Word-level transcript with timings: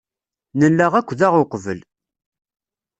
Nella 0.59 0.87
akk 0.99 1.09
da 1.19 1.27
uqbel. 1.43 1.79